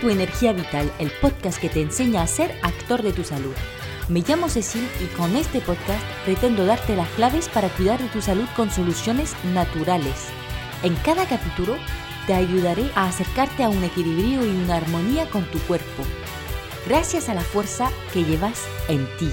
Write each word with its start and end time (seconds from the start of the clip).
Tu 0.00 0.08
Energía 0.08 0.54
Vital, 0.54 0.90
el 0.98 1.10
podcast 1.20 1.60
que 1.60 1.68
te 1.68 1.82
enseña 1.82 2.22
a 2.22 2.26
ser 2.26 2.54
actor 2.62 3.02
de 3.02 3.12
tu 3.12 3.22
salud. 3.22 3.54
Me 4.08 4.20
llamo 4.20 4.48
Cecil 4.48 4.88
y 4.98 5.04
con 5.14 5.36
este 5.36 5.60
podcast 5.60 6.02
pretendo 6.24 6.64
darte 6.64 6.96
las 6.96 7.08
claves 7.10 7.50
para 7.50 7.68
cuidar 7.68 8.00
de 8.00 8.08
tu 8.08 8.22
salud 8.22 8.46
con 8.56 8.70
soluciones 8.70 9.34
naturales. 9.52 10.28
En 10.82 10.96
cada 10.96 11.26
capítulo 11.26 11.74
te 12.26 12.32
ayudaré 12.32 12.90
a 12.94 13.08
acercarte 13.08 13.62
a 13.62 13.68
un 13.68 13.84
equilibrio 13.84 14.46
y 14.46 14.48
una 14.48 14.76
armonía 14.76 15.28
con 15.28 15.44
tu 15.50 15.58
cuerpo, 15.60 16.02
gracias 16.86 17.28
a 17.28 17.34
la 17.34 17.42
fuerza 17.42 17.90
que 18.14 18.24
llevas 18.24 18.66
en 18.88 19.06
ti. 19.18 19.30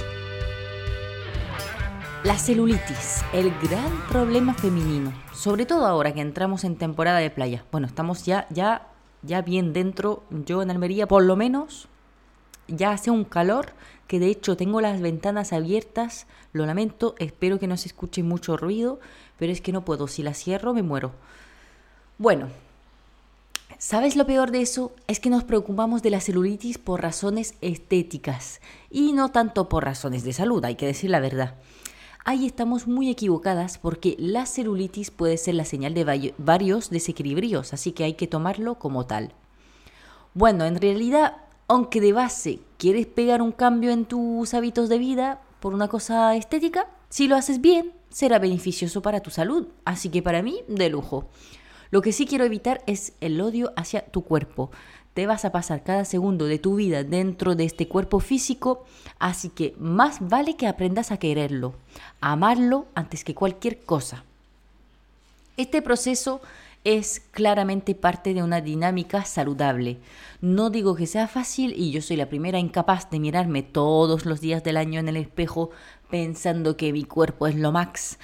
La 2.26 2.38
celulitis, 2.38 3.24
el 3.32 3.54
gran 3.62 4.06
problema 4.10 4.54
femenino, 4.54 5.14
sobre 5.32 5.66
todo 5.66 5.86
ahora 5.86 6.14
que 6.14 6.20
entramos 6.20 6.66
en 6.66 6.76
temporada 6.76 7.20
de 7.20 7.30
playa. 7.30 7.64
Bueno, 7.72 7.88
estamos 7.88 8.26
ya, 8.26 8.48
ya 8.50 8.97
ya 9.28 9.42
bien 9.42 9.74
dentro, 9.74 10.24
yo 10.32 10.62
en 10.62 10.72
Almería 10.72 11.08
por 11.08 11.24
lo 11.24 11.36
menos, 11.36 11.88
ya 12.68 12.92
hace 12.92 13.12
un 13.12 13.24
calor 13.24 13.74
que 14.08 14.20
de 14.20 14.28
hecho 14.28 14.58
tengo 14.58 14.82
las 14.82 15.02
ventanas 15.02 15.54
abiertas, 15.54 16.28
lo 16.54 16.66
lamento, 16.66 17.16
espero 17.20 17.60
que 17.60 17.68
no 17.68 17.78
se 17.78 17.90
escuche 17.90 18.24
mucho 18.24 18.58
ruido, 18.58 19.00
pero 19.38 19.52
es 19.52 19.62
que 19.62 19.72
no 19.72 19.86
puedo, 19.86 20.08
si 20.08 20.24
las 20.24 20.38
cierro 20.38 20.74
me 20.74 20.82
muero. 20.82 21.12
Bueno, 22.18 22.48
¿sabes 23.78 24.16
lo 24.16 24.26
peor 24.26 24.52
de 24.52 24.62
eso? 24.62 24.94
Es 25.08 25.20
que 25.20 25.30
nos 25.30 25.44
preocupamos 25.44 26.02
de 26.02 26.10
la 26.10 26.22
celulitis 26.22 26.78
por 26.78 27.02
razones 27.02 27.54
estéticas 27.62 28.62
y 28.90 29.14
no 29.14 29.30
tanto 29.30 29.70
por 29.70 29.84
razones 29.84 30.24
de 30.24 30.34
salud, 30.34 30.64
hay 30.66 30.76
que 30.76 30.88
decir 30.88 31.10
la 31.10 31.20
verdad 31.20 31.56
ahí 32.28 32.46
estamos 32.46 32.88
muy 32.88 33.10
equivocadas 33.10 33.78
porque 33.78 34.18
la 34.20 34.46
celulitis 34.46 35.12
puede 35.12 35.38
ser 35.38 35.56
la 35.56 35.64
señal 35.64 35.94
de 35.94 36.34
varios 36.38 36.90
desequilibrios, 36.90 37.74
así 37.74 37.94
que 37.94 38.04
hay 38.04 38.16
que 38.16 38.28
tomarlo 38.28 38.76
como 38.76 39.06
tal. 39.06 39.32
Bueno, 40.34 40.66
en 40.66 40.76
realidad, 40.76 41.38
aunque 41.70 42.02
de 42.02 42.12
base 42.12 42.60
quieres 42.78 43.08
pegar 43.08 43.42
un 43.42 43.54
cambio 43.54 43.92
en 43.92 44.04
tus 44.04 44.54
hábitos 44.54 44.90
de 44.90 44.98
vida 44.98 45.40
por 45.62 45.74
una 45.74 45.88
cosa 45.88 46.36
estética, 46.36 46.88
si 47.08 47.30
lo 47.30 47.38
haces 47.38 47.62
bien, 47.62 47.94
será 48.10 48.40
beneficioso 48.40 49.02
para 49.02 49.22
tu 49.22 49.30
salud, 49.30 49.70
así 49.86 50.10
que 50.10 50.22
para 50.22 50.42
mí, 50.42 50.60
de 50.68 50.90
lujo. 50.90 51.30
Lo 51.92 52.02
que 52.02 52.12
sí 52.12 52.26
quiero 52.26 52.44
evitar 52.44 52.84
es 52.88 53.14
el 53.22 53.40
odio 53.40 53.72
hacia 53.78 54.02
tu 54.06 54.26
cuerpo 54.26 54.70
te 55.18 55.26
vas 55.26 55.46
a 55.46 55.52
pasar 55.52 55.82
cada 55.82 56.06
segundo 56.06 56.46
de 56.46 56.60
tu 56.60 56.76
vida 56.76 57.04
dentro 57.04 57.56
de 57.56 57.66
este 57.66 57.88
cuerpo 57.88 58.20
físico, 58.20 58.86
así 59.18 59.50
que 59.50 59.74
más 59.80 60.20
vale 60.20 60.56
que 60.56 60.68
aprendas 60.68 61.12
a 61.12 61.18
quererlo, 61.18 61.74
a 62.22 62.34
amarlo 62.34 62.86
antes 62.94 63.24
que 63.24 63.34
cualquier 63.34 63.80
cosa. 63.80 64.24
Este 65.58 65.82
proceso 65.82 66.40
es 66.84 67.20
claramente 67.32 67.96
parte 67.96 68.36
de 68.36 68.44
una 68.44 68.62
dinámica 68.62 69.26
saludable. 69.26 69.98
No 70.40 70.70
digo 70.70 70.96
que 70.96 71.08
sea 71.08 71.28
fácil 71.28 71.74
y 71.76 71.90
yo 71.90 72.04
soy 72.04 72.18
la 72.18 72.30
primera 72.30 72.60
incapaz 72.60 73.10
de 73.10 73.20
mirarme 73.20 73.64
todos 73.64 74.24
los 74.28 74.40
días 74.40 74.64
del 74.64 74.78
año 74.78 75.00
en 75.00 75.10
el 75.10 75.18
espejo 75.18 75.72
pensando 76.12 76.78
que 76.78 76.94
mi 76.94 77.06
cuerpo 77.06 77.48
es 77.48 77.56
lo 77.56 77.72
max, 77.72 78.20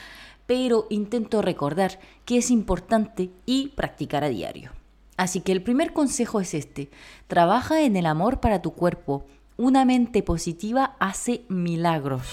pero 0.46 0.86
intento 0.92 1.42
recordar 1.42 2.00
que 2.24 2.38
es 2.38 2.52
importante 2.52 3.32
y 3.48 3.70
practicar 3.70 4.24
a 4.24 4.30
diario. 4.30 4.83
Así 5.18 5.42
que 5.42 5.52
el 5.52 5.62
primer 5.62 5.94
consejo 5.94 6.40
es 6.40 6.54
este, 6.54 6.90
trabaja 7.28 7.82
en 7.82 7.96
el 7.96 8.06
amor 8.06 8.40
para 8.40 8.62
tu 8.62 8.72
cuerpo. 8.72 9.26
Una 9.58 9.86
mente 9.86 10.24
positiva 10.24 10.96
hace 11.00 11.46
milagros. 11.50 12.28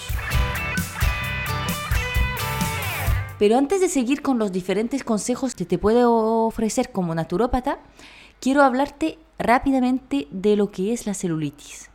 Pero 3.37 3.57
antes 3.57 3.81
de 3.81 3.89
seguir 3.89 4.21
con 4.21 4.39
los 4.39 4.51
diferentes 4.51 5.03
consejos 5.03 5.55
que 5.55 5.65
te 5.65 5.77
puedo 5.77 6.45
ofrecer 6.45 6.91
como 6.91 7.15
naturópata, 7.15 7.79
quiero 8.39 8.63
hablarte 8.63 9.17
rápidamente 9.37 10.27
de 10.31 10.55
lo 10.55 10.71
que 10.71 10.93
es 10.93 11.05
la 11.05 11.13
celulitis. 11.13 11.90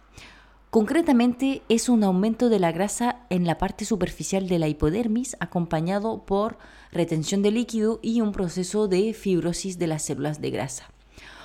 Concretamente 0.76 1.62
es 1.70 1.88
un 1.88 2.04
aumento 2.04 2.50
de 2.50 2.58
la 2.58 2.70
grasa 2.70 3.20
en 3.30 3.46
la 3.46 3.56
parte 3.56 3.86
superficial 3.86 4.46
de 4.46 4.58
la 4.58 4.68
hipodermis 4.68 5.34
acompañado 5.40 6.26
por 6.26 6.58
retención 6.92 7.40
de 7.40 7.50
líquido 7.50 7.98
y 8.02 8.20
un 8.20 8.30
proceso 8.30 8.86
de 8.86 9.14
fibrosis 9.14 9.78
de 9.78 9.86
las 9.86 10.02
células 10.02 10.42
de 10.42 10.50
grasa. 10.50 10.90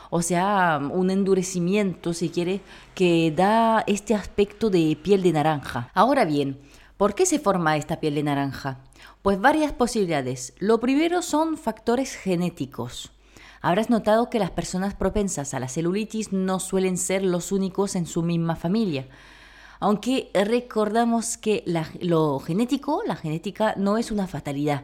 O 0.10 0.22
sea, 0.22 0.82
un 0.82 1.10
endurecimiento, 1.12 2.14
si 2.14 2.28
quiere, 2.28 2.60
que 2.94 3.32
da 3.34 3.86
este 3.88 4.16
aspecto 4.16 4.70
de 4.70 4.98
piel 5.02 5.24
de 5.24 5.32
naranja. 5.32 5.90
Ahora 5.94 6.26
bien, 6.26 6.60
¿por 6.98 7.16
qué 7.16 7.26
se 7.26 7.40
forma 7.40 7.78
esta 7.78 8.02
piel 8.02 8.16
de 8.16 8.24
naranja? 8.24 8.80
Pues 9.22 9.40
varias 9.40 9.72
posibilidades. 9.72 10.54
Lo 10.60 10.82
primero 10.82 11.22
son 11.22 11.58
factores 11.58 12.16
genéticos. 12.16 13.14
Habrás 13.62 13.92
notado 13.92 14.30
que 14.30 14.40
las 14.40 14.50
personas 14.50 14.96
propensas 14.96 15.54
a 15.54 15.60
la 15.60 15.68
celulitis 15.68 16.34
no 16.34 16.60
suelen 16.60 16.98
ser 16.98 17.24
los 17.24 17.52
únicos 17.52 17.96
en 17.96 18.08
su 18.08 18.24
misma 18.24 18.56
familia. 18.56 19.08
Aunque 19.80 20.32
recordamos 20.34 21.38
que 21.38 21.64
lo 22.02 22.40
genético, 22.40 23.04
la 23.06 23.16
genética 23.16 23.76
no 23.78 23.98
es 23.98 24.12
una 24.12 24.28
fatalidad. 24.28 24.84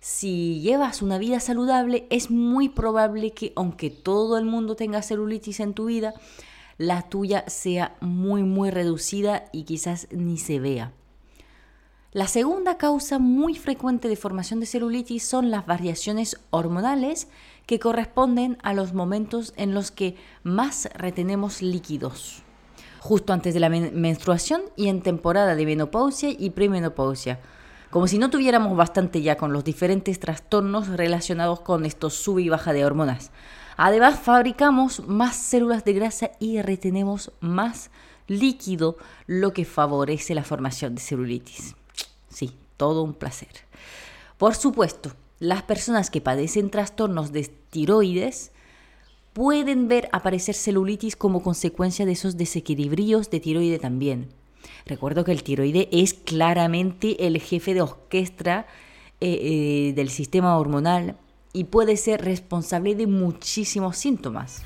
Si 0.00 0.60
llevas 0.60 1.00
una 1.00 1.16
vida 1.16 1.40
saludable, 1.40 2.06
es 2.10 2.30
muy 2.30 2.68
probable 2.68 3.30
que 3.30 3.52
aunque 3.56 3.88
todo 3.88 4.36
el 4.36 4.44
mundo 4.44 4.76
tenga 4.76 5.00
celulitis 5.00 5.60
en 5.60 5.74
tu 5.74 5.86
vida, 5.86 6.12
la 6.76 7.02
tuya 7.02 7.44
sea 7.46 7.96
muy 8.00 8.42
muy 8.42 8.70
reducida 8.70 9.44
y 9.52 9.62
quizás 9.62 10.08
ni 10.10 10.36
se 10.38 10.60
vea. 10.60 10.92
La 12.12 12.26
segunda 12.26 12.76
causa 12.76 13.18
muy 13.18 13.54
frecuente 13.54 14.08
de 14.08 14.16
formación 14.16 14.60
de 14.60 14.66
celulitis 14.66 15.22
son 15.22 15.50
las 15.50 15.64
variaciones 15.64 16.38
hormonales 16.50 17.28
que 17.66 17.78
corresponden 17.78 18.58
a 18.62 18.74
los 18.74 18.92
momentos 18.92 19.52
en 19.56 19.74
los 19.74 19.90
que 19.90 20.16
más 20.42 20.88
retenemos 20.94 21.62
líquidos, 21.62 22.42
justo 23.00 23.32
antes 23.32 23.54
de 23.54 23.60
la 23.60 23.68
menstruación 23.68 24.62
y 24.76 24.88
en 24.88 25.02
temporada 25.02 25.54
de 25.54 25.66
menopausia 25.66 26.30
y 26.30 26.50
premenopausia, 26.50 27.40
como 27.90 28.06
si 28.06 28.18
no 28.18 28.30
tuviéramos 28.30 28.76
bastante 28.76 29.20
ya 29.20 29.36
con 29.36 29.52
los 29.52 29.64
diferentes 29.64 30.18
trastornos 30.18 30.88
relacionados 30.88 31.60
con 31.60 31.84
estos 31.84 32.14
sub 32.14 32.38
y 32.38 32.48
baja 32.48 32.72
de 32.72 32.84
hormonas. 32.84 33.30
Además, 33.76 34.18
fabricamos 34.18 35.06
más 35.06 35.36
células 35.36 35.84
de 35.84 35.92
grasa 35.92 36.30
y 36.38 36.60
retenemos 36.62 37.32
más 37.40 37.90
líquido, 38.28 38.96
lo 39.26 39.52
que 39.52 39.64
favorece 39.64 40.34
la 40.34 40.44
formación 40.44 40.94
de 40.94 41.02
celulitis. 41.02 41.74
Sí, 42.28 42.56
todo 42.76 43.02
un 43.02 43.14
placer. 43.14 43.50
Por 44.38 44.54
supuesto, 44.54 45.12
las 45.42 45.64
personas 45.64 46.08
que 46.08 46.20
padecen 46.20 46.70
trastornos 46.70 47.32
de 47.32 47.42
tiroides 47.42 48.52
pueden 49.32 49.88
ver 49.88 50.08
aparecer 50.12 50.54
celulitis 50.54 51.16
como 51.16 51.42
consecuencia 51.42 52.06
de 52.06 52.12
esos 52.12 52.36
desequilibrios 52.36 53.28
de 53.28 53.40
tiroide 53.40 53.80
también. 53.80 54.28
Recuerdo 54.86 55.24
que 55.24 55.32
el 55.32 55.42
tiroide 55.42 55.88
es 55.90 56.14
claramente 56.14 57.26
el 57.26 57.40
jefe 57.40 57.74
de 57.74 57.82
orquesta 57.82 58.68
eh, 59.20 59.38
eh, 59.42 59.92
del 59.94 60.10
sistema 60.10 60.56
hormonal 60.56 61.16
y 61.52 61.64
puede 61.64 61.96
ser 61.96 62.24
responsable 62.24 62.94
de 62.94 63.08
muchísimos 63.08 63.96
síntomas. 63.96 64.62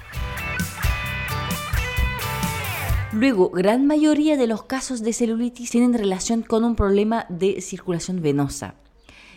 Luego, 3.14 3.48
gran 3.48 3.86
mayoría 3.86 4.36
de 4.36 4.46
los 4.46 4.64
casos 4.64 5.00
de 5.02 5.14
celulitis 5.14 5.70
tienen 5.70 5.94
relación 5.94 6.42
con 6.42 6.64
un 6.64 6.76
problema 6.76 7.24
de 7.30 7.62
circulación 7.62 8.20
venosa. 8.20 8.74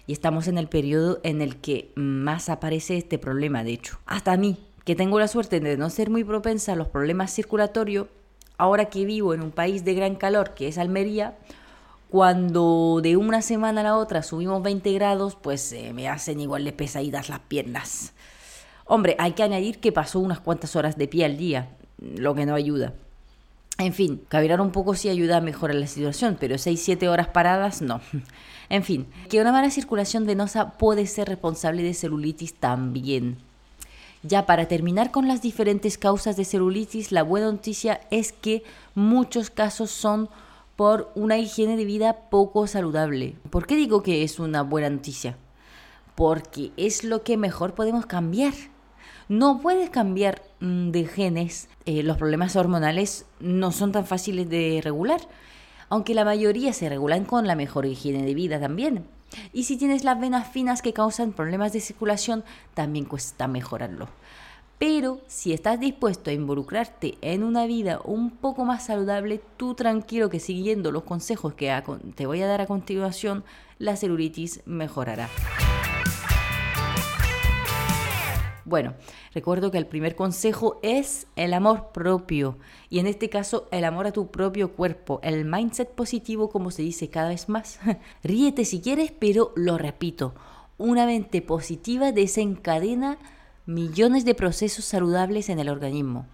Y 0.09 0.13
estamos 0.13 0.47
en 0.47 0.57
el 0.57 0.67
periodo 0.67 1.19
en 1.21 1.39
el 1.39 1.57
que 1.57 1.91
más 1.93 2.49
aparece 2.49 2.97
este 2.97 3.19
problema, 3.19 3.63
de 3.63 3.73
hecho. 3.73 3.99
Hasta 4.07 4.35
mí, 4.37 4.57
que 4.83 4.95
tengo 4.95 5.19
la 5.19 5.27
suerte 5.27 5.59
de 5.59 5.77
no 5.77 5.91
ser 5.91 6.09
muy 6.09 6.23
propensa 6.23 6.73
a 6.73 6.75
los 6.75 6.87
problemas 6.87 7.31
circulatorios, 7.31 8.07
ahora 8.57 8.85
que 8.85 9.05
vivo 9.05 9.35
en 9.35 9.43
un 9.43 9.51
país 9.51 9.85
de 9.85 9.93
gran 9.93 10.15
calor, 10.15 10.55
que 10.55 10.67
es 10.67 10.79
Almería, 10.79 11.37
cuando 12.09 13.01
de 13.03 13.17
una 13.17 13.43
semana 13.43 13.81
a 13.81 13.83
la 13.83 13.97
otra 13.97 14.23
subimos 14.23 14.63
20 14.63 14.91
grados, 14.93 15.35
pues 15.39 15.75
me 15.93 16.09
hacen 16.09 16.39
igual 16.39 16.63
de 16.63 16.73
pesaditas 16.73 17.29
las 17.29 17.41
piernas. 17.41 18.13
Hombre, 18.85 19.15
hay 19.19 19.33
que 19.33 19.43
añadir 19.43 19.79
que 19.79 19.91
pasó 19.91 20.19
unas 20.21 20.39
cuantas 20.39 20.75
horas 20.75 20.97
de 20.97 21.07
pie 21.07 21.25
al 21.25 21.37
día, 21.37 21.69
lo 21.99 22.33
que 22.33 22.47
no 22.47 22.55
ayuda. 22.55 22.93
En 23.77 23.93
fin, 23.93 24.23
caminar 24.27 24.59
un 24.59 24.71
poco 24.71 24.95
sí 24.95 25.07
ayuda 25.07 25.37
a 25.37 25.41
mejorar 25.41 25.75
la 25.75 25.85
situación, 25.85 26.35
pero 26.39 26.55
6-7 26.55 27.07
horas 27.07 27.27
paradas 27.27 27.83
no. 27.83 28.01
En 28.69 28.83
fin, 28.83 29.07
que 29.29 29.41
una 29.41 29.51
mala 29.51 29.71
circulación 29.71 30.25
venosa 30.25 30.77
puede 30.77 31.07
ser 31.07 31.27
responsable 31.27 31.81
de 31.81 31.93
celulitis 31.93 32.53
también. 32.53 33.37
Ya 34.21 34.45
para 34.45 34.67
terminar 34.67 35.11
con 35.11 35.27
las 35.27 35.41
diferentes 35.41 35.97
causas 35.97 36.35
de 36.35 36.45
celulitis, 36.45 37.11
la 37.11 37.23
buena 37.23 37.51
noticia 37.51 38.01
es 38.11 38.33
que 38.33 38.63
muchos 38.93 39.49
casos 39.49 39.91
son 39.91 40.29
por 40.75 41.11
una 41.15 41.37
higiene 41.37 41.77
de 41.77 41.85
vida 41.85 42.29
poco 42.29 42.67
saludable. 42.67 43.35
¿Por 43.49 43.65
qué 43.65 43.75
digo 43.75 44.03
que 44.03 44.23
es 44.23 44.39
una 44.39 44.61
buena 44.61 44.89
noticia? 44.89 45.37
Porque 46.15 46.71
es 46.77 47.03
lo 47.03 47.23
que 47.23 47.37
mejor 47.37 47.73
podemos 47.73 48.05
cambiar. 48.05 48.53
No 49.29 49.61
puedes 49.61 49.89
cambiar 49.89 50.41
mm, 50.59 50.91
de 50.91 51.05
genes, 51.05 51.69
eh, 51.85 52.03
los 52.03 52.17
problemas 52.17 52.55
hormonales 52.55 53.25
no 53.39 53.71
son 53.71 53.91
tan 53.91 54.05
fáciles 54.05 54.49
de 54.49 54.81
regular, 54.83 55.21
aunque 55.89 56.13
la 56.13 56.25
mayoría 56.25 56.73
se 56.73 56.89
regulan 56.89 57.25
con 57.25 57.47
la 57.47 57.55
mejor 57.55 57.85
higiene 57.85 58.23
de 58.23 58.33
vida 58.33 58.59
también. 58.59 59.05
Y 59.53 59.63
si 59.63 59.77
tienes 59.77 60.03
las 60.03 60.19
venas 60.19 60.47
finas 60.47 60.81
que 60.81 60.93
causan 60.93 61.33
problemas 61.33 61.73
de 61.73 61.81
circulación, 61.81 62.43
también 62.73 63.05
cuesta 63.05 63.47
mejorarlo. 63.47 64.07
Pero 64.79 65.19
si 65.27 65.51
estás 65.51 65.79
dispuesto 65.79 66.29
a 66.29 66.33
involucrarte 66.33 67.17
en 67.21 67.43
una 67.43 67.65
vida 67.65 67.99
un 68.05 68.31
poco 68.31 68.63
más 68.63 68.85
saludable, 68.85 69.41
tú 69.57 69.75
tranquilo 69.75 70.29
que 70.29 70.39
siguiendo 70.39 70.91
los 70.91 71.03
consejos 71.03 71.53
que 71.53 71.83
te 72.15 72.25
voy 72.25 72.41
a 72.41 72.47
dar 72.47 72.61
a 72.61 72.65
continuación, 72.65 73.43
la 73.77 73.97
celulitis 73.97 74.61
mejorará. 74.65 75.27
Bueno, 78.69 78.93
recuerdo 79.33 79.71
que 79.71 79.79
el 79.79 79.87
primer 79.87 80.15
consejo 80.15 80.79
es 80.83 81.25
el 81.35 81.55
amor 81.55 81.87
propio 81.91 82.59
y 82.91 82.99
en 82.99 83.07
este 83.07 83.27
caso 83.27 83.67
el 83.71 83.83
amor 83.83 84.05
a 84.05 84.11
tu 84.11 84.27
propio 84.27 84.73
cuerpo, 84.73 85.19
el 85.23 85.43
mindset 85.43 85.89
positivo 85.89 86.51
como 86.51 86.69
se 86.69 86.83
dice 86.83 87.09
cada 87.09 87.29
vez 87.29 87.49
más. 87.49 87.79
Ríete 88.23 88.65
si 88.65 88.79
quieres, 88.79 89.11
pero 89.11 89.53
lo 89.55 89.79
repito, 89.79 90.35
una 90.77 91.07
mente 91.07 91.41
positiva 91.41 92.11
desencadena 92.11 93.17
millones 93.65 94.23
de 94.23 94.35
procesos 94.35 94.85
saludables 94.85 95.49
en 95.49 95.57
el 95.57 95.69
organismo. 95.69 96.27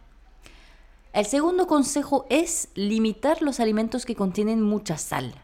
El 1.13 1.25
segundo 1.25 1.67
consejo 1.67 2.25
es 2.29 2.67
limitar 2.75 3.41
los 3.41 3.61
alimentos 3.61 4.05
que 4.05 4.15
contienen 4.15 4.61
mucha 4.61 4.97
sal, 4.97 5.35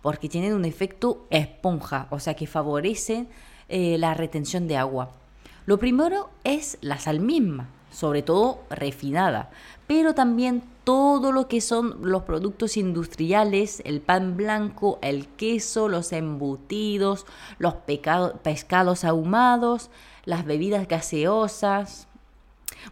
porque 0.00 0.28
tienen 0.28 0.54
un 0.54 0.64
efecto 0.64 1.26
esponja, 1.30 2.06
o 2.10 2.20
sea 2.20 2.34
que 2.34 2.46
favorecen 2.46 3.26
eh, 3.68 3.98
la 3.98 4.14
retención 4.14 4.68
de 4.68 4.76
agua. 4.76 5.10
Lo 5.66 5.78
primero 5.78 6.30
es 6.44 6.78
la 6.80 6.96
sal 6.98 7.18
misma, 7.18 7.68
sobre 7.90 8.22
todo 8.22 8.60
refinada, 8.70 9.50
pero 9.88 10.14
también 10.14 10.62
todo 10.84 11.32
lo 11.32 11.48
que 11.48 11.60
son 11.60 11.98
los 12.02 12.22
productos 12.22 12.76
industriales, 12.76 13.82
el 13.84 14.00
pan 14.00 14.36
blanco, 14.36 15.00
el 15.02 15.26
queso, 15.26 15.88
los 15.88 16.12
embutidos, 16.12 17.26
los 17.58 17.74
pescados 17.74 19.04
ahumados, 19.04 19.90
las 20.24 20.44
bebidas 20.44 20.86
gaseosas. 20.86 22.06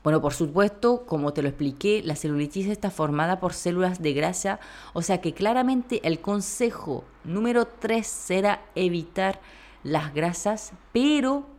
Bueno, 0.03 0.20
por 0.20 0.35
supuesto, 0.35 1.05
como 1.06 1.32
te 1.32 1.43
lo 1.43 1.49
expliqué, 1.49 2.03
la 2.05 2.17
celulitis 2.17 2.67
está 2.67 2.91
formada 2.91 3.38
por 3.38 3.53
células 3.53 4.03
de 4.03 4.15
grasa, 4.15 4.59
o 4.94 5.03
sea 5.03 5.20
que 5.20 5.32
claramente 5.32 6.00
el 6.03 6.19
consejo 6.19 7.05
número 7.23 7.67
3 7.67 8.05
será 8.05 8.62
evitar 8.75 9.41
las 9.85 10.12
grasas, 10.12 10.73
pero 10.93 11.54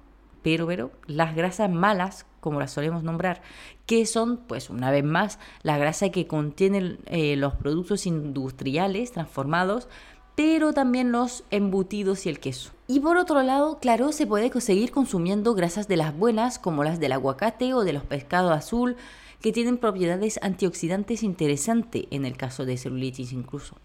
pero, 0.45 0.67
pero 0.67 0.91
las 1.07 1.35
grasas 1.35 1.71
malas, 1.71 2.27
como 2.39 2.59
las 2.59 2.69
solemos 2.69 3.01
nombrar, 3.01 3.41
que 3.87 4.05
son, 4.05 4.37
pues 4.37 4.69
una 4.69 4.91
vez 4.91 5.03
más, 5.03 5.39
la 5.63 5.79
grasa 5.79 6.09
que 6.09 6.27
contienen 6.27 6.99
eh, 7.07 7.35
los 7.35 7.55
productos 7.55 8.05
industriales 8.05 9.11
transformados, 9.11 9.87
pero 10.35 10.71
también 10.71 11.11
los 11.11 11.45
embutidos 11.49 12.27
y 12.27 12.29
el 12.29 12.39
queso. 12.39 12.73
Y 12.87 12.99
por 12.99 13.17
otro 13.17 13.41
lado, 13.41 13.79
claro, 13.79 14.11
se 14.11 14.27
puede 14.27 14.51
seguir 14.61 14.91
consumiendo 14.91 15.55
grasas 15.55 15.87
de 15.87 15.97
las 15.97 16.15
buenas, 16.15 16.59
como 16.59 16.83
las 16.83 16.99
del 16.99 17.13
aguacate 17.13 17.73
o 17.73 17.83
de 17.83 17.93
los 17.93 18.03
pescados 18.03 18.55
azul, 18.55 18.97
que 19.41 19.51
tienen 19.51 19.79
propiedades 19.79 20.37
antioxidantes 20.43 21.23
interesantes 21.23 22.03
en 22.11 22.23
el 22.23 22.37
caso 22.37 22.65
de 22.65 22.77
celulitis 22.77 23.33
incluso. 23.33 23.77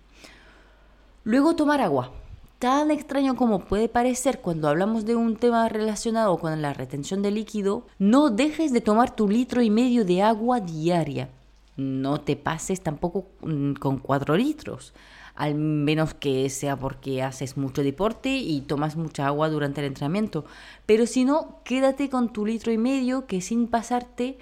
Luego 1.25 1.57
tomar 1.57 1.81
agua 1.81 2.12
tan 2.61 2.91
extraño 2.91 3.37
como 3.37 3.61
puede 3.61 3.89
parecer 3.89 4.41
cuando 4.43 4.69
hablamos 4.69 5.07
de 5.07 5.17
un 5.17 5.37
tema 5.37 5.67
relacionado 5.71 6.37
con 6.37 6.61
la 6.61 6.75
retención 6.75 7.23
de 7.23 7.31
líquido, 7.31 7.87
no 7.99 8.29
dejes 8.29 8.71
de 8.71 8.83
tomar 8.83 9.17
tu 9.17 9.27
litro 9.27 9.62
y 9.62 9.71
medio 9.71 10.05
de 10.05 10.21
agua 10.21 10.61
diaria. 10.61 11.31
No 11.79 12.21
te 12.21 12.37
pases 12.37 12.83
tampoco 12.83 13.29
mm, 13.41 13.73
con 13.73 13.99
cuatro 13.99 14.37
litros, 14.37 14.93
al 15.35 15.55
menos 15.55 16.12
que 16.12 16.51
sea 16.51 16.79
porque 16.79 17.23
haces 17.23 17.57
mucho 17.57 17.83
deporte 17.83 18.37
y 18.37 18.61
tomas 18.61 18.95
mucha 18.95 19.27
agua 19.27 19.49
durante 19.49 19.81
el 19.81 19.87
entrenamiento. 19.87 20.45
Pero 20.85 21.07
si 21.07 21.25
no, 21.25 21.61
quédate 21.65 22.11
con 22.11 22.31
tu 22.31 22.45
litro 22.45 22.71
y 22.73 22.77
medio 22.77 23.27
que 23.27 23.41
sin 23.41 23.69
pasarte 23.69 24.37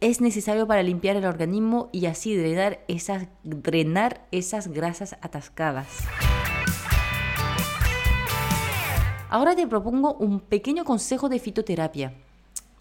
es 0.00 0.20
necesario 0.20 0.66
para 0.66 0.82
limpiar 0.82 1.14
el 1.14 1.26
organismo 1.26 1.90
y 1.92 2.06
así 2.06 2.34
drenar 2.34 4.26
esas 4.32 4.68
grasas 4.68 5.16
atascadas. 5.20 5.86
Ahora 9.32 9.56
te 9.56 9.66
propongo 9.66 10.12
un 10.16 10.40
pequeño 10.40 10.84
consejo 10.84 11.30
de 11.30 11.38
fitoterapia. 11.38 12.12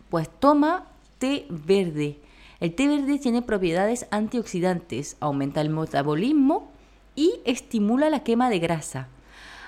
Pues 0.09 0.27
toma 0.27 0.85
té 1.17 1.45
verde. 1.47 2.19
El 2.59 2.75
té 2.75 2.89
verde 2.89 3.19
tiene 3.19 3.41
propiedades 3.41 4.05
antioxidantes, 4.11 5.15
aumenta 5.21 5.61
el 5.61 5.69
metabolismo 5.69 6.69
y 7.15 7.39
estimula 7.45 8.09
la 8.09 8.25
quema 8.25 8.49
de 8.49 8.59
grasa. 8.59 9.07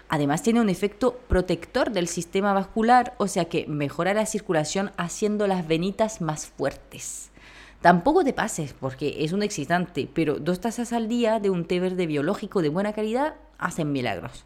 Además 0.09 0.44
tiene 0.44 0.59
un 0.59 0.68
efecto 0.68 1.13
protector 1.30 1.89
del 1.89 2.09
sistema 2.09 2.51
vascular, 2.51 3.13
o 3.18 3.29
sea 3.29 3.45
que 3.45 3.65
mejora 3.65 4.13
la 4.13 4.25
circulación 4.25 4.91
haciendo 4.97 5.47
las 5.47 5.65
venitas 5.65 6.19
más 6.19 6.47
fuertes. 6.47 7.31
Tampoco 7.79 8.25
te 8.25 8.33
pases 8.33 8.74
porque 8.74 9.24
es 9.24 9.31
un 9.31 9.41
excitante, 9.41 10.09
pero 10.13 10.38
dos 10.38 10.59
tazas 10.59 10.91
al 10.91 11.07
día 11.07 11.39
de 11.39 11.50
un 11.50 11.63
té 11.63 11.79
verde 11.79 12.07
biológico 12.07 12.62
de 12.62 12.68
buena 12.68 12.91
calidad 12.91 13.36
hacen 13.57 13.94
milagros. 13.94 14.44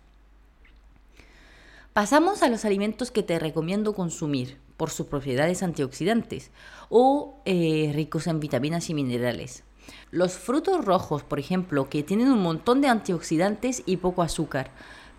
Pasamos 1.98 2.44
a 2.44 2.48
los 2.48 2.64
alimentos 2.64 3.10
que 3.10 3.24
te 3.24 3.40
recomiendo 3.40 3.96
consumir 3.96 4.60
por 4.78 4.92
sus 4.92 5.08
propiedades 5.08 5.64
antioxidantes 5.64 6.52
o 6.90 7.42
eh, 7.46 7.92
ricos 7.96 8.28
en 8.28 8.40
vitaminas 8.40 8.92
y 8.92 8.94
minerales. 8.94 9.64
Los 10.12 10.34
frutos 10.34 10.86
rojos, 10.86 11.24
por 11.24 11.40
ejemplo, 11.40 11.90
que 11.90 12.04
tienen 12.04 12.32
un 12.32 12.44
montón 12.44 12.82
de 12.82 12.88
antioxidantes 12.88 13.82
y 13.88 13.98
poco 13.98 14.22
azúcar, 14.22 14.70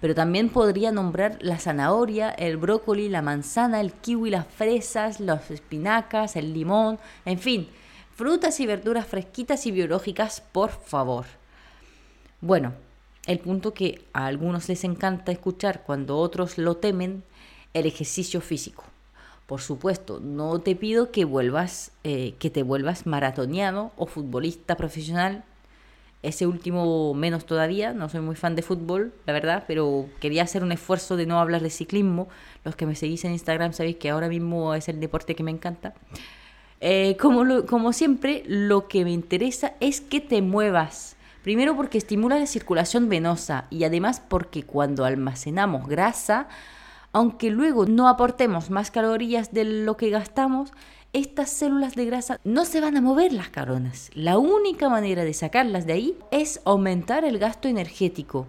pero 0.01 0.15
también 0.15 0.51
podría 0.51 0.93
nombrar 0.93 1.39
la 1.41 1.59
zanahoria, 1.59 2.31
el 2.31 2.59
brócoli, 2.59 3.09
la 3.09 3.23
manzana, 3.23 3.81
el 3.81 3.93
kiwi, 3.93 4.31
las 4.31 4.47
fresas, 4.47 5.19
las 5.19 5.51
espinacas, 5.51 6.37
el 6.37 6.55
limón, 6.55 7.01
en 7.25 7.41
fin, 7.41 7.69
frutas 8.15 8.61
y 8.61 8.67
verduras 8.67 9.09
fresquitas 9.09 9.67
y 9.67 9.73
biológicas, 9.73 10.43
por 10.53 10.71
favor. 10.71 11.27
Bueno, 12.41 12.73
el 13.29 13.41
punto 13.41 13.75
que 13.75 14.01
a 14.15 14.25
algunos 14.25 14.71
les 14.71 14.85
encanta 14.85 15.31
escuchar 15.31 15.83
cuando 15.85 16.17
otros 16.17 16.57
lo 16.57 16.79
temen, 16.79 17.23
el 17.75 17.85
ejercicio 17.85 18.41
físico. 18.41 18.85
Por 19.47 19.61
supuesto, 19.61 20.19
no 20.19 20.59
te 20.61 20.75
pido 20.75 21.13
que 21.13 21.27
vuelvas, 21.27 21.93
eh, 22.05 22.35
que 22.39 22.49
te 22.49 22.63
vuelvas 22.63 23.07
maratoniano 23.07 23.93
o 23.97 24.07
futbolista 24.07 24.79
profesional. 24.79 25.45
Ese 26.23 26.47
último 26.47 27.13
menos 27.13 27.45
todavía, 27.45 27.93
no 27.93 28.09
soy 28.09 28.21
muy 28.21 28.35
fan 28.35 28.57
de 28.57 28.63
fútbol, 28.63 29.13
la 29.27 29.35
verdad, 29.35 29.65
pero 29.69 30.07
quería 30.21 30.43
hacer 30.43 30.65
un 30.65 30.73
esfuerzo 30.73 31.17
de 31.17 31.27
no 31.27 31.39
hablar 31.39 31.63
de 31.63 31.69
ciclismo. 31.69 32.29
Los 32.65 32.77
que 32.77 32.87
me 32.87 32.95
seguís 32.95 33.27
en 33.27 33.33
Instagram 33.33 33.75
sabéis 33.75 33.97
que 33.97 34.09
ahora 34.09 34.29
mismo 34.29 34.75
es 34.75 34.89
el 34.89 35.01
deporte 35.01 35.35
que 35.35 35.43
me 35.43 35.51
encanta. 35.51 35.93
Eh, 36.81 37.19
como, 37.21 37.67
como 37.67 37.93
siempre, 37.93 38.43
lo 38.47 38.89
que 38.89 39.05
me 39.05 39.13
interesa 39.13 39.75
es 39.81 40.01
que 40.01 40.21
te 40.23 40.41
muevas 40.41 41.18
Primero 41.43 41.77
porque 41.77 41.99
estimula 41.99 42.39
la 42.39 42.47
circulación 42.47 43.09
venosa 43.09 43.67
y 43.71 43.85
además 43.85 44.21
porque 44.27 44.65
cuando 44.65 45.05
almacenamos 45.05 45.89
grasa, 45.89 46.49
aunque 47.13 47.51
luego 47.51 47.87
no 47.87 48.09
aportemos 48.09 48.71
más 48.71 48.91
calorías 48.91 49.53
de 49.53 49.65
lo 49.65 49.97
que 49.97 50.11
gastamos, 50.11 50.73
estas 51.13 51.49
células 51.49 51.95
de 51.95 52.05
grasa 52.05 52.39
no 52.45 52.65
se 52.65 52.81
van 52.81 52.97
a 52.97 53.01
mover 53.01 53.33
las 53.33 53.49
caronas. 53.49 54.11
La 54.15 54.37
única 54.37 54.91
manera 54.91 55.25
de 55.25 55.33
sacarlas 55.33 55.87
de 55.87 55.95
ahí 55.95 56.19
es 56.31 56.61
aumentar 56.65 57.25
el 57.25 57.39
gasto 57.39 57.67
energético. 57.67 58.47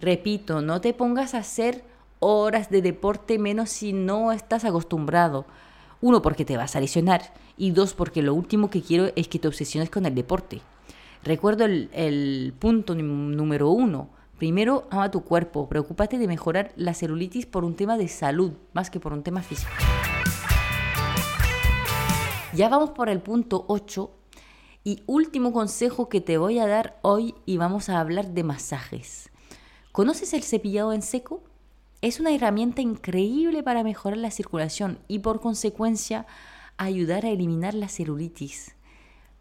Repito, 0.00 0.62
no 0.62 0.80
te 0.80 0.94
pongas 0.94 1.34
a 1.34 1.38
hacer 1.38 1.84
horas 2.20 2.70
de 2.70 2.80
deporte 2.80 3.38
menos 3.38 3.68
si 3.70 3.92
no 3.92 4.32
estás 4.32 4.64
acostumbrado. 4.64 5.44
Uno, 6.00 6.22
porque 6.22 6.46
te 6.46 6.56
vas 6.56 6.74
a 6.74 6.80
lesionar. 6.80 7.34
Y 7.58 7.72
dos, 7.72 7.92
porque 7.92 8.22
lo 8.22 8.32
último 8.32 8.70
que 8.70 8.80
quiero 8.80 9.10
es 9.16 9.28
que 9.28 9.38
te 9.38 9.48
obsesiones 9.48 9.90
con 9.90 10.06
el 10.06 10.14
deporte. 10.14 10.62
Recuerdo 11.22 11.66
el, 11.66 12.54
punto 12.58 12.94
número 12.94 13.70
uno. 13.70 14.08
Primero, 14.38 14.86
ama 14.90 15.10
tu 15.10 15.22
cuerpo. 15.22 15.68
Preocúpate 15.68 16.18
de 16.18 16.26
mejorar 16.26 16.72
la 16.76 16.94
celulitis 16.94 17.44
por 17.44 17.64
un 17.64 17.76
tema 17.76 17.98
de 17.98 18.08
salud, 18.08 18.52
más 18.72 18.88
que 18.88 19.00
por 19.00 19.12
un 19.12 19.22
tema 19.22 19.42
físico. 19.42 19.70
Ya 22.54 22.68
vamos 22.70 22.90
por 22.90 23.10
el 23.10 23.20
punto 23.20 23.66
8 23.68 24.10
y 24.82 25.02
último 25.06 25.52
consejo 25.52 26.08
que 26.08 26.22
te 26.22 26.38
voy 26.38 26.58
a 26.58 26.66
dar 26.66 26.98
hoy 27.02 27.34
y 27.44 27.58
vamos 27.58 27.90
a 27.90 28.00
hablar 28.00 28.30
de 28.30 28.42
masajes. 28.42 29.30
¿Conoces 29.92 30.32
el 30.32 30.42
cepillado 30.42 30.94
en 30.94 31.02
seco? 31.02 31.42
Es 32.00 32.18
una 32.18 32.34
herramienta 32.34 32.80
increíble 32.80 33.62
para 33.62 33.84
mejorar 33.84 34.18
la 34.18 34.30
circulación 34.30 34.98
y 35.06 35.18
por 35.18 35.40
consecuencia 35.40 36.26
ayudar 36.78 37.26
a 37.26 37.28
eliminar 37.28 37.74
la 37.74 37.88
celulitis. 37.88 38.74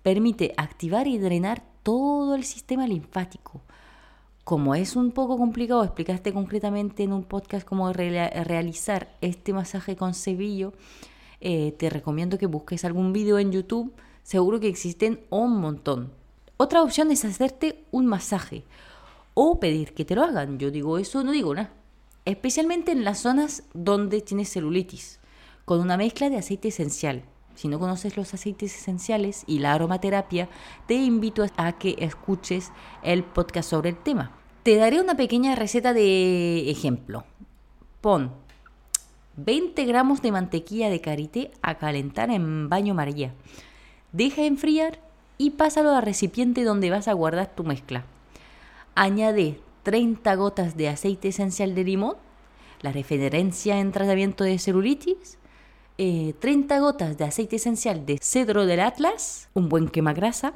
Permite 0.04 0.54
activar 0.58 1.08
y 1.08 1.18
drenar 1.18 1.64
todo 1.84 2.36
el 2.36 2.44
sistema 2.44 2.88
linfático. 2.88 3.62
Como 4.44 4.74
es 4.74 4.96
un 4.96 5.12
poco 5.12 5.38
complicado 5.38 5.84
explicarte 5.84 6.34
concretamente 6.34 7.04
en 7.04 7.14
un 7.14 7.24
podcast 7.24 7.68
cómo 7.68 7.94
realizar 7.94 9.16
este 9.22 9.54
masaje 9.54 9.96
con 9.96 10.14
cebillo, 10.14 10.74
eh, 11.42 11.74
te 11.78 11.90
recomiendo 11.90 12.38
que 12.38 12.48
busques 12.48 12.84
algún 12.86 13.14
vídeo 13.14 13.40
en 13.40 13.52
YouTube. 13.52 13.94
Seguro 14.24 14.60
que 14.60 14.68
existen 14.68 15.22
un 15.30 15.60
montón. 15.60 16.12
Otra 16.58 16.84
opción 16.84 17.12
es 17.12 17.24
hacerte 17.26 17.86
un 17.92 18.06
masaje 18.06 18.64
o 19.34 19.60
pedir 19.60 19.94
que 19.94 20.06
te 20.06 20.16
lo 20.16 20.24
hagan. 20.24 20.60
Yo 20.60 20.72
digo 20.72 20.98
eso, 20.98 21.24
no 21.24 21.32
digo 21.32 21.54
nada. 21.54 21.72
Especialmente 22.26 22.92
en 22.92 23.04
las 23.04 23.20
zonas 23.20 23.64
donde 23.74 24.22
tienes 24.22 24.50
celulitis, 24.50 25.20
con 25.66 25.80
una 25.80 25.98
mezcla 25.98 26.30
de 26.30 26.38
aceite 26.38 26.68
esencial. 26.68 27.24
Si 27.60 27.68
no 27.68 27.78
conoces 27.78 28.16
los 28.16 28.34
aceites 28.34 28.74
esenciales 28.74 29.44
y 29.46 29.60
la 29.60 29.74
aromaterapia, 29.74 30.48
te 30.88 30.94
invito 30.94 31.46
a 31.58 31.74
que 31.74 31.94
escuches 32.00 32.72
el 33.04 33.26
podcast 33.26 33.70
sobre 33.70 33.90
el 33.90 33.98
tema. 33.98 34.32
Te 34.64 34.78
daré 34.78 35.02
una 35.02 35.16
pequeña 35.16 35.56
receta 35.56 35.94
de 35.94 36.70
ejemplo. 36.70 37.26
Pon 38.00 38.32
20 39.36 39.84
gramos 39.84 40.22
de 40.22 40.32
mantequilla 40.32 40.90
de 40.90 41.02
karité 41.02 41.52
a 41.62 41.78
calentar 41.78 42.30
en 42.30 42.70
baño 42.70 42.94
María. 42.94 43.34
Deja 44.14 44.44
enfriar 44.46 45.02
y 45.38 45.50
pásalo 45.50 45.94
al 45.94 46.04
recipiente 46.04 46.64
donde 46.64 46.90
vas 46.90 47.10
a 47.10 47.14
guardar 47.14 47.54
tu 47.54 47.66
mezcla. 47.66 48.06
Añade 48.96 49.60
30 49.84 50.34
gotas 50.36 50.78
de 50.78 50.88
aceite 50.88 51.28
esencial 51.28 51.76
de 51.76 51.84
limón, 51.84 52.16
la 52.80 52.94
referencia 52.94 53.80
en 53.80 53.92
tratamiento 53.92 54.46
de 54.46 54.60
celulitis, 54.60 55.40
30 56.00 56.76
eh, 56.76 56.80
gotas 56.80 57.18
de 57.18 57.26
aceite 57.26 57.58
esencial 57.58 58.06
de 58.06 58.20
cedro 58.22 58.66
del 58.66 58.80
Atlas, 58.80 59.50
un 59.54 59.68
buen 59.68 59.90
quemagrasa, 59.90 60.54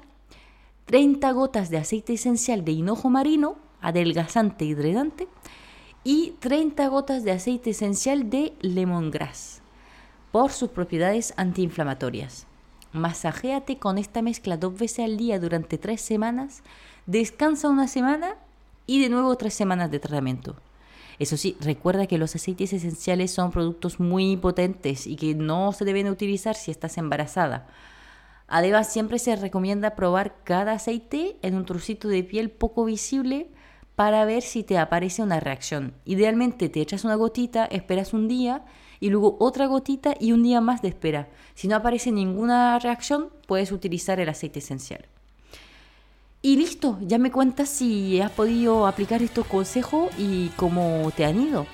30 0.85 1.29
gotas 1.33 1.69
de 1.69 1.77
aceite 1.77 2.13
esencial 2.13 2.63
de 2.63 2.71
hinojo 2.71 3.09
marino, 3.09 3.57
adelgazante 3.81 4.63
y 4.63 4.73
drenante, 4.73 5.27
y 6.05 6.35
30 6.39 6.87
gotas 6.87 7.25
de 7.25 7.31
aceite 7.31 7.71
esencial 7.71 8.29
de 8.29 8.53
lemongrass, 8.61 9.61
por 10.31 10.51
sus 10.51 10.69
propiedades 10.69 11.33
antiinflamatorias. 11.35 12.47
Masajéate 12.93 13.77
con 13.79 13.97
esta 13.97 14.21
mezcla 14.21 14.55
dos 14.55 14.77
veces 14.77 15.03
al 15.03 15.17
día 15.17 15.39
durante 15.39 15.77
tres 15.77 15.99
semanas, 15.99 16.63
descansa 17.05 17.67
una 17.67 17.89
semana 17.89 18.37
y 18.87 19.01
de 19.01 19.09
nuevo 19.09 19.35
tres 19.35 19.53
semanas 19.53 19.91
de 19.91 19.99
tratamiento. 19.99 20.55
Eso 21.19 21.37
sí, 21.37 21.57
recuerda 21.59 22.07
que 22.07 22.17
los 22.17 22.35
aceites 22.35 22.73
esenciales 22.73 23.31
son 23.31 23.51
productos 23.51 23.99
muy 23.99 24.37
potentes 24.37 25.07
y 25.07 25.15
que 25.15 25.35
no 25.35 25.71
se 25.71 25.85
deben 25.85 26.09
utilizar 26.09 26.55
si 26.55 26.71
estás 26.71 26.97
embarazada. 26.97 27.67
Además, 28.47 28.91
siempre 28.91 29.19
se 29.19 29.35
recomienda 29.35 29.95
probar 29.95 30.35
cada 30.43 30.73
aceite 30.73 31.37
en 31.41 31.55
un 31.55 31.65
trocito 31.65 32.07
de 32.07 32.23
piel 32.23 32.51
poco 32.51 32.85
visible 32.85 33.49
para 33.95 34.25
ver 34.25 34.41
si 34.41 34.63
te 34.63 34.77
aparece 34.77 35.21
una 35.21 35.39
reacción. 35.39 35.93
Idealmente 36.05 36.69
te 36.69 36.81
echas 36.81 37.05
una 37.05 37.15
gotita, 37.15 37.65
esperas 37.65 38.13
un 38.13 38.27
día 38.27 38.65
y 38.99 39.09
luego 39.09 39.37
otra 39.39 39.67
gotita 39.67 40.15
y 40.19 40.31
un 40.31 40.43
día 40.43 40.61
más 40.61 40.81
de 40.81 40.89
espera. 40.89 41.29
Si 41.53 41.67
no 41.67 41.75
aparece 41.75 42.11
ninguna 42.11 42.79
reacción, 42.79 43.29
puedes 43.47 43.71
utilizar 43.71 44.19
el 44.19 44.29
aceite 44.29 44.59
esencial. 44.59 45.05
Y 46.45 46.57
listo, 46.57 46.99
ya 46.99 47.19
me 47.19 47.31
cuentas 47.31 47.69
si 47.69 48.19
has 48.19 48.29
podido 48.29 48.85
aplicar 48.85 49.23
estos 49.23 49.47
consejos 49.47 50.09
y 50.17 50.49
cómo 50.57 51.09
te 51.15 51.23
han 51.23 51.39
ido. 51.39 51.65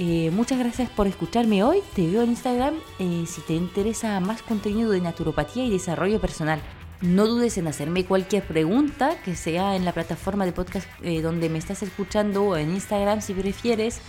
Eh, 0.00 0.32
muchas 0.32 0.58
gracias 0.58 0.90
por 0.90 1.06
escucharme 1.06 1.62
hoy. 1.62 1.78
Te 1.94 2.08
veo 2.08 2.22
en 2.22 2.30
Instagram 2.30 2.74
eh, 2.98 3.22
si 3.28 3.40
te 3.42 3.52
interesa 3.52 4.18
más 4.18 4.42
contenido 4.42 4.90
de 4.90 5.00
naturopatía 5.00 5.64
y 5.64 5.70
desarrollo 5.70 6.20
personal. 6.20 6.60
No 7.00 7.28
dudes 7.28 7.56
en 7.56 7.68
hacerme 7.68 8.04
cualquier 8.04 8.42
pregunta 8.42 9.16
que 9.24 9.36
sea 9.36 9.76
en 9.76 9.84
la 9.84 9.92
plataforma 9.92 10.44
de 10.44 10.50
podcast 10.50 10.88
eh, 11.02 11.22
donde 11.22 11.48
me 11.48 11.58
estás 11.58 11.84
escuchando 11.84 12.42
o 12.42 12.56
en 12.56 12.72
Instagram 12.72 13.22
si 13.22 13.32
prefieres. 13.32 14.00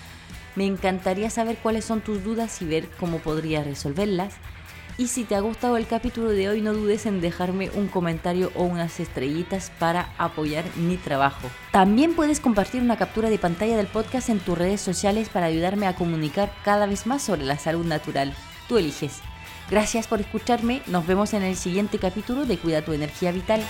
Me 0.56 0.66
encantaría 0.66 1.30
saber 1.30 1.58
cuáles 1.62 1.86
son 1.86 2.02
tus 2.02 2.24
dudas 2.24 2.60
y 2.64 2.66
ver 2.66 2.90
cómo 3.00 3.20
podría 3.20 3.64
resolverlas. 3.64 4.34
Y 4.98 5.08
si 5.08 5.24
te 5.24 5.36
ha 5.36 5.40
gustado 5.40 5.78
el 5.78 5.88
capítulo 5.88 6.30
de 6.30 6.50
hoy, 6.50 6.62
no 6.62 6.74
dudes 6.74 7.06
en 7.06 7.22
dejarme 7.22 7.70
un 7.72 7.88
comentario 7.88 8.52
o 8.56 8.64
unas 8.64 9.00
estrellitas 9.00 9.72
para 9.80 10.14
apoyar 10.18 10.66
mi 10.76 10.98
trabajo. 10.98 11.50
También 11.72 12.14
puedes 12.14 12.40
compartir 12.40 12.82
una 12.82 12.98
captura 12.98 13.30
de 13.30 13.40
pantalla 13.40 13.78
del 13.78 13.88
podcast 13.88 14.30
en 14.30 14.40
tus 14.40 14.58
redes 14.58 14.82
sociales 14.82 15.30
para 15.30 15.48
ayudarme 15.48 15.88
a 15.88 15.96
comunicar 15.96 16.54
cada 16.64 16.86
vez 16.86 17.08
más 17.08 17.22
sobre 17.22 17.46
la 17.46 17.58
salud 17.58 17.86
natural. 17.86 18.34
Tú 18.68 18.78
eliges. 18.78 19.22
Gracias 19.70 20.08
por 20.08 20.20
escucharme. 20.20 20.82
Nos 20.88 21.08
vemos 21.08 21.34
en 21.34 21.44
el 21.44 21.56
siguiente 21.56 21.98
capítulo 21.98 22.46
de 22.46 22.58
Cuida 22.58 22.82
tu 22.82 22.94
energía 22.94 23.32
vital. 23.32 23.64